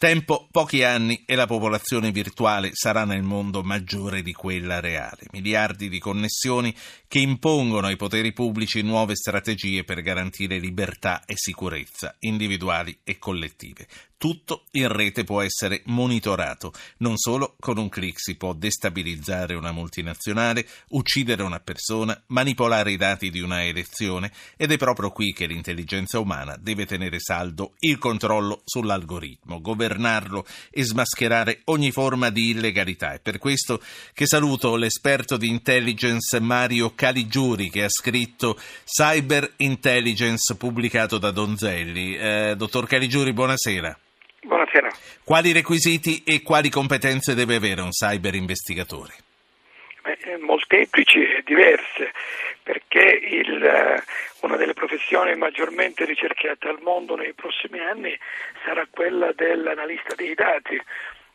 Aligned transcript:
Tempo 0.00 0.48
pochi 0.50 0.82
anni 0.82 1.24
e 1.26 1.34
la 1.34 1.44
popolazione 1.44 2.10
virtuale 2.10 2.70
sarà 2.72 3.04
nel 3.04 3.22
mondo 3.22 3.62
maggiore 3.62 4.22
di 4.22 4.32
quella 4.32 4.80
reale. 4.80 5.26
Miliardi 5.32 5.90
di 5.90 5.98
connessioni 5.98 6.74
che 7.06 7.18
impongono 7.18 7.86
ai 7.86 7.96
poteri 7.96 8.32
pubblici 8.32 8.80
nuove 8.80 9.14
strategie 9.14 9.84
per 9.84 10.00
garantire 10.00 10.58
libertà 10.58 11.22
e 11.26 11.34
sicurezza 11.36 12.16
individuali 12.20 12.98
e 13.04 13.18
collettive. 13.18 13.86
Tutto 14.20 14.64
in 14.72 14.88
rete 14.88 15.24
può 15.24 15.40
essere 15.40 15.80
monitorato. 15.86 16.74
Non 16.98 17.16
solo 17.16 17.56
con 17.58 17.78
un 17.78 17.88
clic 17.88 18.20
si 18.20 18.36
può 18.36 18.52
destabilizzare 18.52 19.54
una 19.54 19.72
multinazionale, 19.72 20.66
uccidere 20.88 21.42
una 21.42 21.58
persona, 21.58 22.22
manipolare 22.26 22.92
i 22.92 22.98
dati 22.98 23.30
di 23.30 23.40
una 23.40 23.64
elezione 23.64 24.30
ed 24.58 24.72
è 24.72 24.76
proprio 24.76 25.10
qui 25.10 25.32
che 25.32 25.46
l'intelligenza 25.46 26.18
umana 26.18 26.58
deve 26.60 26.84
tenere 26.84 27.18
saldo 27.18 27.76
il 27.78 27.96
controllo 27.96 28.60
sull'algoritmo, 28.66 29.62
governarlo 29.62 30.44
e 30.70 30.84
smascherare 30.84 31.62
ogni 31.64 31.90
forma 31.90 32.28
di 32.28 32.50
illegalità. 32.50 33.14
È 33.14 33.20
per 33.20 33.38
questo 33.38 33.82
che 34.12 34.26
saluto 34.26 34.76
l'esperto 34.76 35.38
di 35.38 35.48
intelligence 35.48 36.38
Mario 36.40 36.94
Caligiuri 36.94 37.70
che 37.70 37.84
ha 37.84 37.88
scritto 37.88 38.60
Cyber 38.84 39.54
Intelligence 39.56 40.54
pubblicato 40.56 41.16
da 41.16 41.30
Donzelli. 41.30 42.18
Eh, 42.18 42.54
dottor 42.54 42.86
Caligiuri, 42.86 43.32
buonasera. 43.32 43.98
Buonasera. 44.70 44.90
Quali 45.24 45.52
requisiti 45.52 46.22
e 46.24 46.42
quali 46.42 46.70
competenze 46.70 47.34
deve 47.34 47.56
avere 47.56 47.80
un 47.80 47.90
cyber 47.90 48.34
investigatore? 48.34 49.14
Beh, 50.02 50.18
eh, 50.22 50.36
molteplici 50.38 51.18
e 51.18 51.42
diverse, 51.44 52.12
perché 52.62 53.02
il, 53.02 53.62
eh, 53.62 54.02
una 54.42 54.56
delle 54.56 54.74
professioni 54.74 55.34
maggiormente 55.34 56.04
ricercate 56.04 56.68
al 56.68 56.78
mondo 56.82 57.16
nei 57.16 57.32
prossimi 57.34 57.80
anni 57.80 58.16
sarà 58.64 58.86
quella 58.88 59.32
dell'analista 59.32 60.14
dei 60.14 60.34
dati 60.34 60.80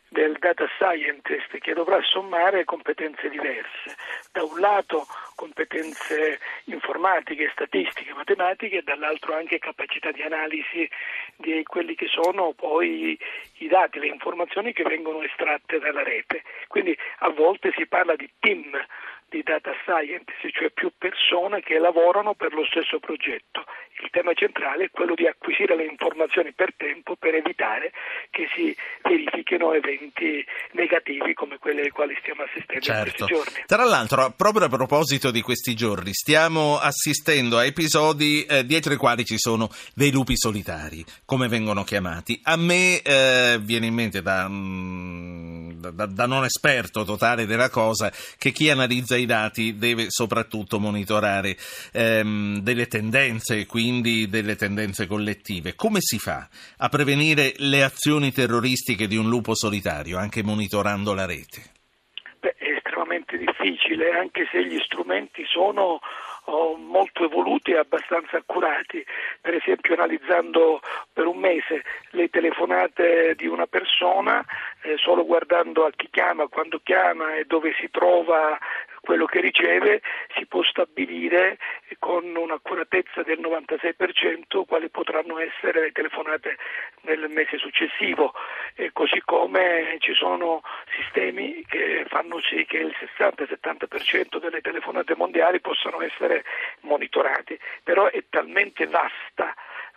del 0.08 0.36
data 0.38 0.66
scientist 0.78 1.58
che 1.58 1.74
dovrà 1.74 2.00
sommare 2.02 2.64
competenze 2.64 3.28
diverse. 3.28 3.96
Da 4.32 4.44
un 4.44 4.58
lato 4.60 5.06
competenze 5.34 6.38
informatiche, 6.64 7.50
statistiche, 7.52 8.14
matematiche 8.14 8.78
e 8.78 8.82
dall'altro 8.82 9.34
anche 9.34 9.58
capacità 9.58 10.10
di 10.12 10.22
analisi 10.22 10.88
di 11.36 11.62
quelli 11.64 11.94
che 11.94 12.06
sono 12.06 12.52
poi 12.52 13.18
i 13.58 13.68
dati, 13.68 13.98
le 13.98 14.06
informazioni 14.06 14.72
che 14.72 14.84
vengono 14.84 15.22
estratte 15.22 15.78
dalla 15.78 16.02
rete. 16.02 16.42
Quindi 16.68 16.96
a 17.18 17.30
volte 17.30 17.72
si 17.76 17.86
parla 17.86 18.16
di 18.16 18.30
team 18.38 18.78
di 19.28 19.42
data 19.42 19.72
scientist, 19.82 20.50
cioè 20.50 20.70
più 20.70 20.92
persone 20.96 21.60
che 21.60 21.78
lavorano 21.78 22.34
per 22.34 22.52
lo 22.54 22.64
stesso 22.64 23.00
progetto. 23.00 23.64
Il 24.02 24.10
tema 24.10 24.32
centrale 24.34 24.84
è 24.84 24.90
quello 24.90 25.14
di 25.14 25.26
acquisire 25.26 25.74
le 25.74 25.84
informazioni 25.84 26.52
per 26.52 26.74
tempo 26.76 27.05
per 27.26 27.34
evitare 27.34 27.90
che 28.30 28.46
si 28.54 28.76
verifichino 29.02 29.72
eventi 29.72 30.44
negativi 30.72 31.34
come 31.34 31.58
quelli 31.58 31.80
ai 31.80 31.90
quali 31.90 32.16
stiamo 32.20 32.42
assistendo 32.44 32.84
certo. 32.84 33.00
in 33.00 33.14
questi 33.14 33.34
giorni. 33.34 33.64
Tra 33.66 33.84
l'altro, 33.84 34.32
proprio 34.36 34.66
a 34.66 34.68
proposito 34.68 35.32
di 35.32 35.40
questi 35.40 35.74
giorni, 35.74 36.12
stiamo 36.12 36.78
assistendo 36.78 37.58
a 37.58 37.64
episodi 37.64 38.44
eh, 38.44 38.64
dietro 38.64 38.92
i 38.92 38.96
quali 38.96 39.24
ci 39.24 39.38
sono 39.38 39.68
dei 39.92 40.12
lupi 40.12 40.36
solitari, 40.36 41.04
come 41.24 41.48
vengono 41.48 41.82
chiamati. 41.82 42.38
A 42.44 42.54
me 42.54 43.02
eh, 43.02 43.58
viene 43.60 43.86
in 43.86 43.94
mente 43.94 44.22
da, 44.22 44.46
mm, 44.48 45.70
da, 45.80 46.06
da 46.06 46.26
non 46.26 46.44
esperto 46.44 47.02
totale 47.02 47.44
della 47.46 47.70
cosa 47.70 48.12
che 48.38 48.52
chi 48.52 48.70
analizza 48.70 49.16
i 49.16 49.26
dati 49.26 49.78
deve 49.78 50.06
soprattutto 50.10 50.78
monitorare 50.78 51.56
ehm, 51.90 52.60
delle 52.60 52.86
tendenze, 52.86 53.66
quindi 53.66 54.28
delle 54.28 54.54
tendenze 54.54 55.08
collettive. 55.08 55.74
Come 55.74 55.98
si 56.00 56.20
fa 56.20 56.48
a 56.76 56.88
prevenire 56.88 57.14
le 57.16 57.82
azioni 57.82 58.32
terroristiche 58.32 59.06
di 59.06 59.16
un 59.16 59.28
lupo 59.28 59.54
solitario, 59.54 60.18
anche 60.18 60.42
monitorando 60.42 61.14
la 61.14 61.26
rete? 61.26 61.62
Beh, 62.40 62.54
è 62.56 62.68
estremamente 62.76 63.38
difficile, 63.38 64.10
anche 64.10 64.46
se 64.50 64.64
gli 64.64 64.78
strumenti 64.80 65.44
sono 65.46 66.00
oh, 66.44 66.76
molto 66.76 67.24
evoluti 67.24 67.72
e 67.72 67.78
abbastanza 67.78 68.36
accurati, 68.36 69.04
per 69.40 69.54
esempio 69.54 69.94
analizzando 69.94 70.80
per 71.12 71.26
un 71.26 71.38
mese 71.38 71.82
le 72.10 72.28
telefonate 72.28 73.34
di 73.36 73.46
una 73.46 73.66
persona, 73.66 74.44
eh, 74.82 74.96
solo 74.96 75.24
guardando 75.24 75.84
a 75.84 75.90
chi 75.94 76.08
chiama, 76.10 76.46
quando 76.48 76.80
chiama 76.82 77.34
e 77.34 77.44
dove 77.44 77.74
si 77.78 77.88
trova 77.90 78.58
quello 79.06 79.24
che 79.26 79.40
riceve 79.40 80.02
si 80.34 80.46
può 80.46 80.64
stabilire 80.64 81.58
con 82.00 82.24
un'accuratezza 82.34 83.22
del 83.22 83.38
96% 83.38 84.64
quali 84.66 84.90
potranno 84.90 85.38
essere 85.38 85.80
le 85.80 85.92
telefonate 85.92 86.58
nel 87.02 87.28
mese 87.28 87.56
successivo, 87.56 88.34
e 88.74 88.90
così 88.92 89.22
come 89.24 89.96
ci 90.00 90.12
sono 90.12 90.62
sistemi 90.98 91.64
che 91.68 92.04
fanno 92.08 92.40
sì 92.40 92.66
che 92.66 92.78
il 92.78 92.94
60-70% 93.16 94.40
delle 94.40 94.60
telefonate 94.60 95.14
mondiali 95.14 95.60
possano 95.60 96.02
essere 96.02 96.44
monitorati, 96.80 97.56
però 97.84 98.10
è 98.10 98.24
talmente 98.28 98.86
vasta 98.86 99.54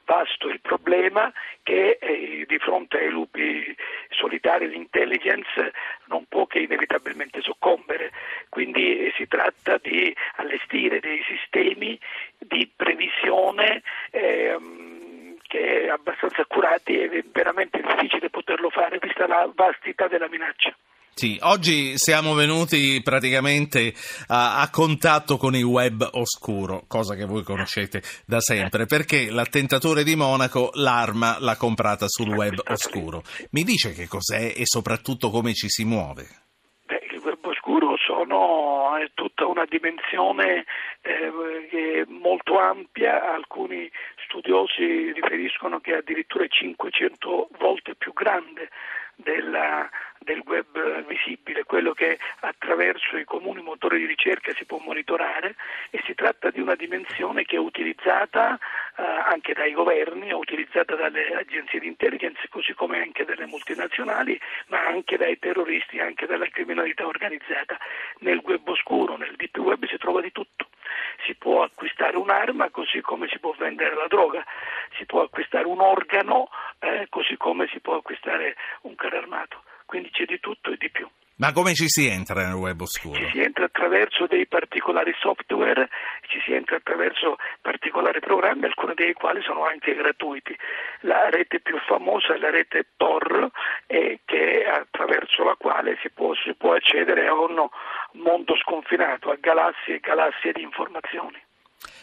vasto 0.10 0.50
il 0.50 0.60
problema 0.60 1.32
che 1.70 2.00
eh, 2.02 2.46
di 2.48 2.58
fronte 2.58 2.98
ai 2.98 3.12
lupi 3.12 3.76
solitari 4.10 4.68
l'intelligence 4.68 5.72
non 6.06 6.26
può 6.28 6.48
che 6.48 6.62
inevitabilmente 6.62 7.42
soccombere, 7.42 8.12
quindi 8.50 9.06
eh, 9.06 9.14
si 9.16 9.28
tratta 9.28 9.78
di 9.78 10.12
allestire 10.38 11.00
dei 11.00 11.22
sistemi 11.28 12.00
di 12.40 12.68
previsione 12.76 13.84
ehm, 14.10 15.38
che 15.44 15.84
è 15.84 15.90
abbastanza 15.90 16.42
accurati 16.42 17.00
ed 17.00 17.14
è 17.14 17.24
veramente 17.32 17.80
difficile 17.80 18.32
poterlo 18.32 18.72
fare 18.72 18.98
vista 19.00 19.28
la 19.28 19.48
vastità 19.54 20.08
della 20.08 20.28
minaccia. 20.28 20.76
Sì, 21.20 21.38
oggi 21.42 21.98
siamo 21.98 22.34
venuti 22.34 23.02
praticamente 23.04 23.92
a, 24.28 24.62
a, 24.62 24.70
contatto 24.70 25.36
con 25.36 25.54
il 25.54 25.66
web 25.66 26.08
oscuro, 26.14 26.84
cosa 26.88 27.14
che 27.16 27.26
voi 27.26 27.44
conoscete 27.44 28.02
da 28.26 28.40
sempre, 28.40 28.86
perché 28.86 29.30
l'attentatore 29.30 30.06
di 30.06 30.16
Monaco 30.16 30.70
l'arma 30.76 31.36
l'ha 31.42 31.58
comprata 31.58 32.06
sul 32.08 32.30
web 32.30 32.62
oscuro. 32.70 33.24
Mi 33.52 33.64
dice 33.64 33.92
che 33.92 34.08
cos'è 34.08 34.54
e 34.56 34.62
soprattutto 34.64 35.30
come 35.30 35.54
ci 35.54 35.68
si 35.68 35.84
muove? 35.84 36.24
Beh, 36.86 37.02
il 37.12 37.20
web 37.20 37.44
oscuro 37.44 37.98
sono, 37.98 38.96
è 38.96 39.12
tutta 39.14 39.46
una 39.46 39.66
dimensione 39.66 40.64
eh, 41.02 42.06
molto 42.08 42.58
ampia, 42.58 43.34
alcuni 43.34 43.92
studiosi 44.24 45.12
riferiscono 45.12 45.82
che 45.82 45.96
è 45.96 45.98
addirittura 45.98 46.48
500 46.48 47.50
volte 47.60 47.96
più 47.96 48.14
grande 48.14 48.70
della, 49.22 49.90
del 50.20 50.42
web 50.46 51.06
visibile, 51.06 51.64
quello 51.64 51.94
che 51.94 52.18
attraverso 52.40 53.18
i 53.18 53.26
comuni 53.26 53.62
motori 53.62 54.00
di 54.00 54.06
ricerca 54.06 54.54
si 54.54 54.66
può 54.66 54.80
monitorare 54.80 55.56
e 55.90 56.02
si 56.06 56.16
tratta 56.16 56.50
di 56.50 56.62
una 56.62 56.76
dimensione 56.76 57.44
che 57.44 57.58
è 57.58 57.60
utilizzata 57.60 58.58
eh, 58.98 59.04
anche 59.04 59.54
dai 59.54 59.74
governi, 59.74 60.30
è 60.30 60.34
utilizzata 60.34 60.96
dalle 60.96 61.36
agenzie 61.36 61.80
di 61.80 61.88
intelligence, 61.88 62.48
così 62.50 62.74
come 62.74 63.02
anche 63.02 63.26
dalle 63.26 63.46
multinazionali, 63.46 64.40
ma 64.68 64.86
anche 64.86 65.18
dai 65.18 65.38
terroristi, 65.38 66.00
anche 66.00 66.26
dalla 66.26 66.48
criminalità 66.48 67.06
organizzata. 67.06 67.78
Nel 68.20 68.42
web 68.44 68.68
oscuro, 68.68 69.18
nel 69.18 69.36
deep 69.36 69.58
web 69.58 69.86
si 69.86 69.98
trova 69.98 70.22
di 70.22 70.32
tutto. 70.32 70.68
Si 71.26 71.36
può 71.36 71.64
acquistare 71.64 72.18
un'arma 72.18 72.70
così 72.70 73.02
come 73.02 73.28
si 73.28 73.40
può 73.40 73.54
vendere 73.58 73.96
la 73.96 74.08
droga, 74.08 74.44
si 74.98 75.06
può 75.06 75.22
acquistare 75.22 75.66
un 75.66 75.80
organo 75.82 76.50
eh, 76.80 77.08
così 77.10 77.38
come 77.38 77.68
si 77.72 77.80
può 77.80 77.96
acquistare 77.96 78.56
un 78.82 78.96
carro 78.96 79.18
armato. 79.18 79.64
Quindi 79.86 80.10
c'è 80.12 80.26
di 80.26 80.40
tutto 80.40 80.72
e 80.72 80.78
di 80.78 80.90
più. 80.90 81.08
Ma 81.40 81.54
come 81.54 81.74
ci 81.74 81.88
si 81.88 82.06
entra 82.06 82.46
nel 82.46 82.56
web 82.56 82.82
oscuro? 82.82 83.16
Ci 83.16 83.30
si 83.32 83.40
entra 83.40 83.64
attraverso 83.64 84.28
dei 84.28 84.46
particolari 84.46 85.16
software, 85.18 85.88
ci 86.28 86.38
si 86.44 86.52
entra 86.52 86.76
attraverso 86.76 87.38
particolari 87.62 88.20
programmi, 88.20 88.66
alcuni 88.66 88.94
dei 88.94 89.14
quali 89.14 89.42
sono 89.42 89.66
anche 89.66 89.96
gratuiti. 89.96 90.54
La 91.02 91.30
rete 91.30 91.62
più 91.62 91.78
famosa 91.88 92.34
è 92.34 92.40
la 92.40 92.50
rete 92.50 92.88
Tor, 92.98 93.50
eh, 93.88 94.20
che 94.26 94.66
attraverso 94.66 95.46
la 95.46 95.56
quale 95.56 95.98
si 96.02 96.10
può, 96.10 96.34
si 96.36 96.54
può 96.56 96.74
accedere 96.74 97.28
a 97.28 97.34
un 97.34 97.70
mondo 98.16 98.56
sconfinato, 98.58 99.32
a 99.32 99.38
galassie 99.40 99.96
e 99.96 100.00
galassie 100.02 100.52
di 100.52 100.62
informazioni 100.62 101.42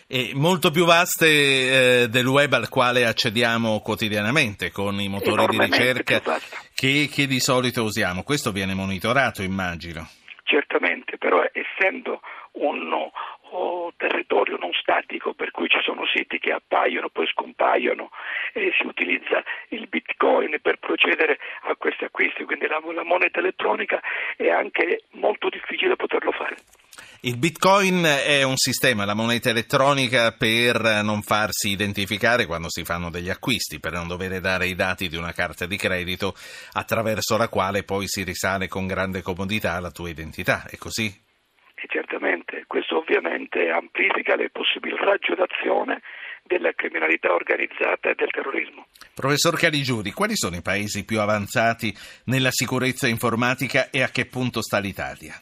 e 0.08 0.30
molto 0.34 0.70
più 0.70 0.84
vaste 0.84 2.02
eh, 2.02 2.08
del 2.08 2.26
web 2.26 2.52
al 2.52 2.68
quale 2.68 3.06
accediamo 3.06 3.80
quotidianamente 3.80 4.70
con 4.70 5.00
i 5.00 5.08
motori 5.08 5.46
di 5.48 5.58
ricerca 5.58 6.20
che, 6.74 7.08
che, 7.12 7.26
di 7.26 7.40
solito 7.40 7.82
usiamo. 7.82 8.22
Questo 8.22 8.52
viene 8.52 8.74
monitorato, 8.74 9.42
immagino. 9.42 10.08
Certamente, 10.44 11.18
però 11.18 11.42
essendo 11.52 12.20
un 12.52 13.10
oh, 13.50 13.92
territorio 13.96 14.56
non 14.58 14.72
statico 14.72 15.34
per 15.34 15.50
cui 15.50 15.68
ci 15.68 15.78
sono 15.82 16.06
siti 16.06 16.38
che 16.38 16.52
appaiono, 16.52 17.08
poi 17.08 17.26
scompaiono 17.26 18.10
e 18.52 18.72
si 18.78 18.86
utilizza 18.86 19.42
il 19.68 19.88
bitcoin 19.88 20.56
per 20.62 20.78
procedere 20.78 21.38
a 21.62 21.74
questi 21.76 22.04
acquisti, 22.04 22.44
quindi 22.44 22.66
la, 22.66 22.80
la 22.94 23.04
moneta 23.04 23.40
elettronica 23.40 24.00
è 24.36 24.48
anche 24.50 25.02
molto 25.12 25.48
difficile 25.48 25.96
poterlo 25.96 26.30
fare. 26.32 26.56
Il 27.26 27.38
bitcoin 27.38 28.04
è 28.04 28.44
un 28.44 28.56
sistema, 28.56 29.04
la 29.04 29.12
moneta 29.12 29.50
elettronica 29.50 30.30
per 30.30 31.02
non 31.02 31.22
farsi 31.22 31.70
identificare 31.70 32.46
quando 32.46 32.70
si 32.70 32.84
fanno 32.84 33.10
degli 33.10 33.30
acquisti, 33.30 33.80
per 33.80 33.90
non 33.94 34.06
dover 34.06 34.38
dare 34.38 34.68
i 34.68 34.76
dati 34.76 35.08
di 35.08 35.16
una 35.16 35.32
carta 35.32 35.66
di 35.66 35.76
credito 35.76 36.36
attraverso 36.74 37.36
la 37.36 37.48
quale 37.48 37.82
poi 37.82 38.06
si 38.06 38.22
risale 38.22 38.68
con 38.68 38.86
grande 38.86 39.22
comodità 39.22 39.72
alla 39.72 39.90
tua 39.90 40.08
identità. 40.08 40.68
È 40.70 40.76
così? 40.76 41.06
E 41.74 41.86
certamente, 41.88 42.62
questo 42.68 42.98
ovviamente 42.98 43.70
amplifica 43.70 44.36
le 44.36 44.50
possibili 44.50 44.94
raggio 44.96 45.34
d'azione 45.34 46.02
della 46.44 46.70
criminalità 46.76 47.34
organizzata 47.34 48.08
e 48.08 48.14
del 48.14 48.30
terrorismo. 48.30 48.86
Professor 49.14 49.58
Caligiuri, 49.58 50.12
quali 50.12 50.36
sono 50.36 50.54
i 50.54 50.62
paesi 50.62 51.04
più 51.04 51.18
avanzati 51.18 51.92
nella 52.26 52.52
sicurezza 52.52 53.08
informatica 53.08 53.90
e 53.90 54.02
a 54.02 54.10
che 54.10 54.26
punto 54.26 54.62
sta 54.62 54.78
l'Italia? 54.78 55.34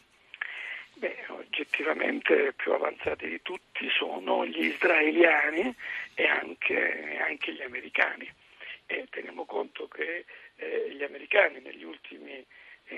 Oggettivamente 1.56 2.52
più 2.54 2.72
avanzati 2.72 3.28
di 3.28 3.40
tutti 3.40 3.88
sono 3.90 4.44
gli 4.44 4.64
israeliani 4.64 5.72
e 6.14 6.26
anche, 6.26 7.16
anche 7.24 7.52
gli 7.52 7.62
americani. 7.62 8.28
E 8.86 9.06
teniamo 9.08 9.44
conto 9.44 9.86
che 9.86 10.24
eh, 10.56 10.90
gli 10.90 11.04
americani 11.04 11.60
negli 11.60 11.84
ultimi, 11.84 12.44
eh, 12.86 12.96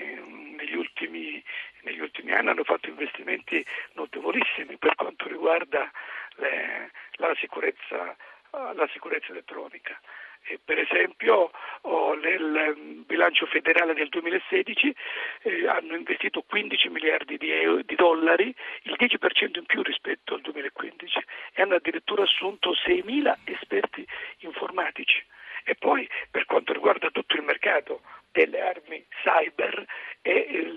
negli, 0.57 0.75
ultimi, 0.75 1.43
negli 1.81 1.99
ultimi 1.99 2.31
anni 2.31 2.49
hanno 2.49 2.63
fatto 2.63 2.89
investimenti 2.89 3.63
notevolissimi 3.93 4.75
per 4.77 4.95
quanto 4.95 5.27
riguarda 5.27 5.91
le, 6.37 6.91
la, 7.17 7.35
sicurezza, 7.39 8.17
la 8.49 8.89
sicurezza 8.91 9.27
elettronica. 9.33 10.01
E 10.43 10.59
per 10.63 10.79
esempio 10.79 11.51
oh, 11.81 12.13
nel 12.15 12.75
mm, 12.77 13.01
bilancio 13.05 13.45
federale 13.45 13.93
del 13.93 14.09
2016 14.09 14.95
eh, 15.41 15.67
hanno 15.67 15.95
investito 15.95 16.41
15 16.41 16.89
miliardi 16.89 17.37
di, 17.37 17.95
dollari, 17.95 18.53
il 18.83 18.95
10% 18.97 19.57
in 19.57 19.65
più 19.65 19.81
rispetto 19.81 20.35
al 20.35 20.41
2015 20.41 21.19
e 21.53 21.61
hanno 21.61 21.75
addirittura 21.75 22.23
assunto 22.23 22.71
6.000 22.71 23.35
esperti 23.45 24.05
informatici. 24.39 25.23
E 25.63 25.75
poi 25.75 26.07
per 26.31 26.45
quanto 26.45 26.71
riguarda 26.71 27.09
tutto 27.09 27.35
il 27.35 27.43
mercato 27.43 28.01
delle 28.31 28.61
armi 28.61 29.05
cyber 29.23 29.85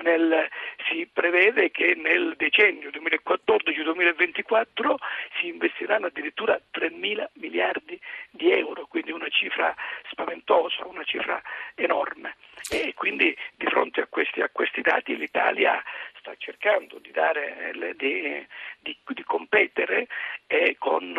nel, 0.03 0.49
si 0.89 1.09
prevede 1.13 1.71
che 1.71 1.95
nel 1.95 2.35
decennio 2.37 2.89
2014-2024 2.91 4.95
si 5.39 5.49
investiranno 5.49 6.07
addirittura 6.07 6.59
3 6.71 6.91
mila 6.91 7.29
miliardi 7.35 8.01
di 8.41 8.51
euro, 8.51 8.87
quindi 8.87 9.13
una 9.13 9.29
cifra 9.29 9.75
spaventosa, 10.11 10.87
una 10.87 11.05
cifra 11.05 11.41
enorme. 11.75 12.37
E 12.71 12.95
quindi 12.95 13.37
di 13.55 13.67
fronte 13.67 14.01
a 14.01 14.07
questi, 14.07 14.41
a 14.41 14.49
questi 14.49 14.81
dati 14.81 15.15
l'Italia 15.15 15.83
sta 16.19 16.35
cercando 16.39 16.99
di, 16.99 17.11
dare, 17.11 17.73
di, 17.97 18.47
di, 18.81 18.99
di 19.07 19.25
competere 19.25 20.07
e 20.47 20.77
con 20.79 21.15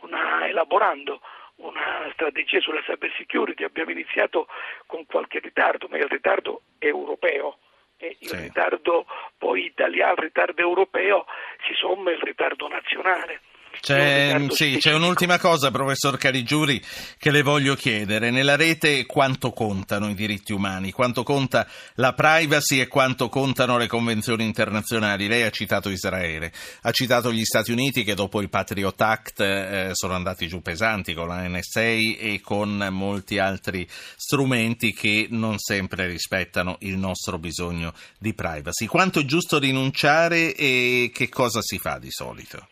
una, 0.00 0.48
elaborando 0.48 1.20
una 1.56 2.10
strategia 2.12 2.58
sulla 2.58 2.82
cyber 2.82 3.12
security, 3.16 3.62
abbiamo 3.62 3.92
iniziato 3.92 4.48
con 4.86 5.06
qualche 5.06 5.38
ritardo, 5.38 5.86
ma 5.88 5.96
il 5.96 6.08
ritardo 6.08 6.62
europeo 6.78 7.58
e 7.98 8.16
il 8.18 8.28
sì. 8.28 8.36
ritardo 8.36 9.06
poi 9.38 9.66
italiano, 9.66 10.14
il 10.14 10.22
ritardo 10.22 10.60
europeo 10.60 11.24
si 11.66 11.74
somma 11.74 12.10
il 12.10 12.20
ritardo 12.20 12.66
nazionale. 12.66 13.42
C'è, 13.82 14.46
sì, 14.50 14.76
c'è, 14.78 14.94
un'ultima 14.94 15.40
cosa, 15.40 15.72
professor 15.72 16.16
Caligiuri, 16.16 16.80
che 17.18 17.32
le 17.32 17.42
voglio 17.42 17.74
chiedere. 17.74 18.30
Nella 18.30 18.54
rete 18.54 19.06
quanto 19.06 19.50
contano 19.50 20.08
i 20.08 20.14
diritti 20.14 20.52
umani, 20.52 20.92
quanto 20.92 21.24
conta 21.24 21.66
la 21.94 22.12
privacy 22.12 22.78
e 22.78 22.86
quanto 22.86 23.28
contano 23.28 23.78
le 23.78 23.88
convenzioni 23.88 24.44
internazionali? 24.44 25.26
Lei 25.26 25.42
ha 25.42 25.50
citato 25.50 25.88
Israele, 25.88 26.52
ha 26.82 26.92
citato 26.92 27.32
gli 27.32 27.42
Stati 27.42 27.72
Uniti 27.72 28.04
che 28.04 28.14
dopo 28.14 28.40
il 28.40 28.50
Patriot 28.50 29.00
Act 29.00 29.40
eh, 29.40 29.90
sono 29.94 30.14
andati 30.14 30.46
giù 30.46 30.62
pesanti 30.62 31.12
con 31.12 31.26
la 31.26 31.44
NSA 31.48 31.80
e 31.80 32.40
con 32.40 32.86
molti 32.92 33.40
altri 33.40 33.84
strumenti 34.14 34.94
che 34.94 35.26
non 35.30 35.58
sempre 35.58 36.06
rispettano 36.06 36.76
il 36.82 36.96
nostro 36.96 37.36
bisogno 37.36 37.92
di 38.16 38.32
privacy. 38.32 38.86
Quanto 38.86 39.18
è 39.18 39.24
giusto 39.24 39.58
rinunciare 39.58 40.54
e 40.54 41.10
che 41.12 41.28
cosa 41.28 41.58
si 41.62 41.78
fa 41.78 41.98
di 41.98 42.12
solito? 42.12 42.68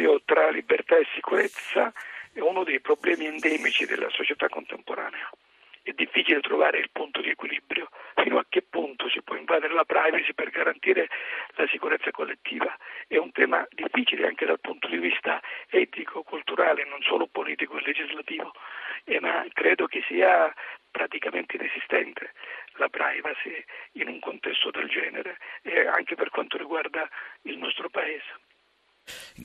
Guardi, 0.00 0.06
l'equilibrio 0.06 0.22
tra 0.24 0.50
libertà 0.50 0.96
e 0.96 1.06
sicurezza 1.14 1.92
è 2.32 2.40
uno 2.40 2.64
dei 2.64 2.80
problemi 2.80 3.26
endemici 3.26 3.84
della 3.84 4.08
società 4.10 4.48
contemporanea. 4.48 5.30
È 5.82 5.92
difficile 5.92 6.40
trovare 6.40 6.78
il 6.78 6.90
punto 6.90 7.20
di 7.20 7.30
equilibrio, 7.30 7.88
fino 8.14 8.38
a 8.38 8.44
che 8.48 8.62
punto 8.62 9.08
si 9.08 9.22
può 9.22 9.34
invadere 9.34 9.72
la 9.72 9.84
privacy 9.84 10.32
per 10.34 10.50
garantire 10.50 11.08
la 11.56 11.66
sicurezza 11.68 12.10
collettiva. 12.10 12.74
È 13.06 13.16
un 13.16 13.32
tema 13.32 13.66
difficile 13.70 14.26
anche 14.26 14.46
dal 14.46 14.60
punto 14.60 14.88
di 14.88 14.98
vista 14.98 15.40
etico, 15.68 16.22
culturale, 16.22 16.84
non 16.84 17.00
solo 17.02 17.26
politico 17.26 17.78
e 17.78 17.82
legislativo, 17.82 18.52
eh, 19.04 19.20
ma 19.20 19.44
credo 19.52 19.86
che 19.86 20.02
sia 20.06 20.52
praticamente 20.90 21.56
inesistente 21.56 22.32
la 22.74 22.88
privacy 22.88 23.64
in 23.92 24.08
un 24.08 24.18
contesto 24.20 24.70
del 24.70 24.88
genere 24.88 25.38
e 25.62 25.86
anche 25.86 26.14
per 26.14 26.30
quanto 26.30 26.56
riguarda 26.56 27.08
il 27.42 27.58
nostro 27.58 27.88
paese. 27.88 28.48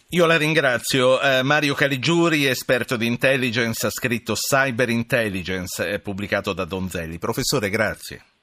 Io 0.09 0.25
la 0.25 0.37
ringrazio. 0.37 1.21
Eh, 1.21 1.43
Mario 1.43 1.73
Caligiuri, 1.73 2.45
esperto 2.45 2.97
di 2.97 3.05
intelligence, 3.05 3.85
ha 3.85 3.89
scritto 3.89 4.33
Cyber 4.33 4.89
Intelligence, 4.89 5.99
pubblicato 5.99 6.53
da 6.53 6.65
Donzelli. 6.65 7.17
Professore, 7.17 7.69
grazie. 7.69 8.34